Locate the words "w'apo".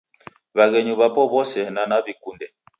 0.99-1.21